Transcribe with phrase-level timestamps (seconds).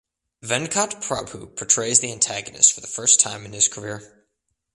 [0.43, 4.25] Venkat Prabhu portrays the antagonist for the first time in his career.